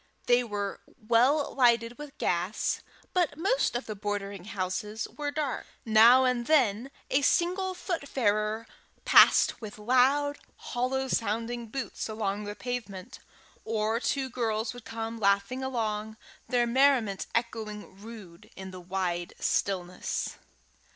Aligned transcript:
They 0.25 0.43
were 0.43 0.81
well 0.97 1.53
lighted 1.53 1.99
with 1.99 2.17
gas, 2.17 2.81
but 3.13 3.37
most 3.37 3.75
of 3.75 3.85
the 3.85 3.93
bordering 3.93 4.45
houses 4.45 5.07
were 5.15 5.29
dark. 5.29 5.67
Now 5.85 6.25
and 6.25 6.47
then 6.47 6.89
a 7.11 7.21
single 7.21 7.75
foot 7.75 8.09
farer 8.09 8.65
passed 9.05 9.61
with 9.61 9.77
loud, 9.77 10.39
hollow 10.55 11.07
sounding 11.07 11.67
boots 11.67 12.09
along 12.09 12.45
the 12.45 12.55
pavement; 12.55 13.19
or 13.63 13.99
two 13.99 14.27
girls 14.27 14.73
would 14.73 14.85
come 14.85 15.19
laughing 15.19 15.63
along, 15.63 16.17
their 16.49 16.65
merriment 16.65 17.27
echoing 17.35 18.01
rude 18.01 18.49
in 18.55 18.71
the 18.71 18.81
wide 18.81 19.33
stillness. 19.39 20.37